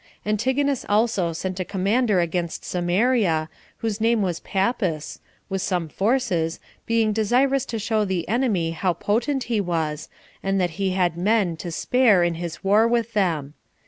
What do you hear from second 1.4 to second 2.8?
a commander against